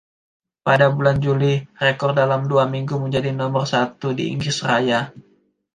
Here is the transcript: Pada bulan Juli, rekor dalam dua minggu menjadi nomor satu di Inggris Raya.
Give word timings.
Pada 0.67 0.87
bulan 0.95 1.17
Juli, 1.23 1.53
rekor 1.85 2.11
dalam 2.21 2.41
dua 2.51 2.63
minggu 2.73 2.95
menjadi 3.03 3.29
nomor 3.41 3.65
satu 3.73 4.07
di 4.17 4.23
Inggris 4.33 4.57
Raya. 4.69 4.99